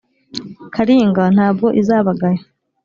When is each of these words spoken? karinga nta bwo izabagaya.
karinga 0.73 1.23
nta 1.35 1.47
bwo 1.55 1.67
izabagaya. 1.81 2.41